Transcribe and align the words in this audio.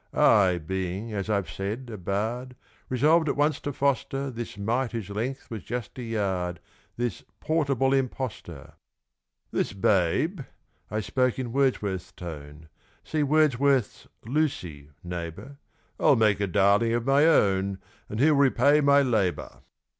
I, 0.15 0.57
being, 0.57 1.13
as 1.13 1.29
I've 1.29 1.47
said, 1.51 1.91
a 1.93 1.97
bard, 1.99 2.55
Resolved 2.89 3.29
at 3.29 3.35
once 3.37 3.59
to 3.59 3.71
foster 3.71 4.31
This 4.31 4.57
mite 4.57 4.93
whose 4.93 5.11
length 5.11 5.51
was 5.51 5.61
just 5.63 5.95
a 5.99 6.01
yard 6.01 6.59
This 6.97 7.23
portable 7.39 7.93
impostor! 7.93 8.73
"This 9.51 9.73
babe" 9.73 10.41
I 10.89 11.01
spoke 11.01 11.37
in 11.37 11.53
Wordsworth's 11.53 12.13
tone 12.13 12.67
(See 13.03 13.21
Wordsworth's 13.21 14.07
"Lucy", 14.25 14.89
neighbour) 15.03 15.57
"I'll 15.99 16.15
make 16.15 16.39
a 16.39 16.47
darling 16.47 16.93
of 16.93 17.05
my 17.05 17.27
own; 17.27 17.77
And 18.09 18.19
he'll 18.19 18.33
repay 18.33 18.81
my 18.81 19.03
labour. 19.03 19.61